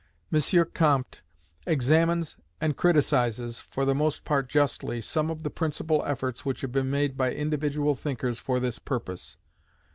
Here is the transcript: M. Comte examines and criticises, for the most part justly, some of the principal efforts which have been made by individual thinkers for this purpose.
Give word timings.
M. 0.33 0.65
Comte 0.73 1.21
examines 1.67 2.35
and 2.59 2.75
criticises, 2.75 3.59
for 3.59 3.85
the 3.85 3.93
most 3.93 4.25
part 4.25 4.49
justly, 4.49 4.99
some 4.99 5.29
of 5.29 5.43
the 5.43 5.51
principal 5.51 6.03
efforts 6.07 6.43
which 6.43 6.61
have 6.61 6.71
been 6.71 6.89
made 6.89 7.15
by 7.15 7.31
individual 7.31 7.93
thinkers 7.93 8.39
for 8.39 8.59
this 8.59 8.79
purpose. 8.79 9.37